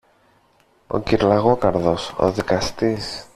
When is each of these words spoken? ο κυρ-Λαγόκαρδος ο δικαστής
ο 0.87 0.99
κυρ-Λαγόκαρδος 0.99 2.13
ο 2.17 2.31
δικαστής 2.31 3.27